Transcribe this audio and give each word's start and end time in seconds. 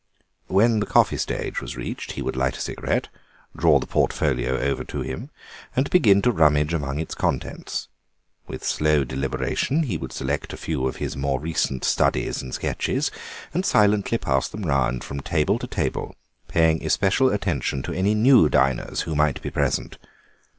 When 0.47 0.79
the 0.79 0.87
coffee 0.87 1.17
stage 1.17 1.61
was 1.61 1.77
reached 1.77 2.13
he 2.13 2.23
would 2.23 2.35
light 2.35 2.57
a 2.57 2.59
cigarette, 2.59 3.09
draw 3.55 3.77
the 3.77 3.85
portfolio 3.85 4.57
over 4.57 4.83
to 4.85 5.01
him, 5.01 5.29
and 5.75 5.91
begin 5.91 6.23
to 6.23 6.31
rummage 6.31 6.73
among 6.73 6.97
its 6.99 7.13
contents. 7.13 7.87
With 8.47 8.63
slow 8.65 9.03
deliberation 9.03 9.83
he 9.83 9.97
would 9.97 10.11
select 10.11 10.53
a 10.53 10.57
few 10.57 10.87
of 10.87 10.95
his 10.95 11.15
more 11.15 11.39
recent 11.39 11.83
studies 11.83 12.41
and 12.41 12.51
sketches, 12.51 13.11
and 13.53 13.63
silently 13.63 14.17
pass 14.17 14.47
them 14.47 14.63
round 14.65 15.03
from 15.03 15.19
table 15.21 15.59
to 15.59 15.67
table, 15.67 16.15
paying 16.47 16.83
especial 16.83 17.29
attention 17.29 17.83
to 17.83 17.93
any 17.93 18.15
new 18.15 18.49
diners 18.49 19.01
who 19.01 19.13
might 19.15 19.39
be 19.43 19.51
present. 19.51 19.99